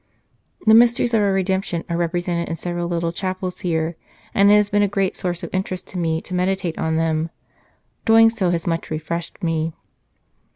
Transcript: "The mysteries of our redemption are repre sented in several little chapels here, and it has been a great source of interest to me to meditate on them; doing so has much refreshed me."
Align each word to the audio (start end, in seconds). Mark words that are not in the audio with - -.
"The 0.65 0.73
mysteries 0.73 1.13
of 1.13 1.21
our 1.21 1.31
redemption 1.31 1.83
are 1.87 1.95
repre 1.95 2.25
sented 2.27 2.47
in 2.47 2.55
several 2.55 2.87
little 2.87 3.11
chapels 3.11 3.59
here, 3.59 3.95
and 4.33 4.49
it 4.49 4.55
has 4.55 4.71
been 4.71 4.81
a 4.81 4.87
great 4.87 5.15
source 5.15 5.43
of 5.43 5.53
interest 5.53 5.85
to 5.89 5.99
me 5.99 6.21
to 6.21 6.33
meditate 6.33 6.79
on 6.79 6.95
them; 6.95 7.29
doing 8.03 8.31
so 8.31 8.49
has 8.49 8.65
much 8.65 8.89
refreshed 8.89 9.43
me." 9.43 9.73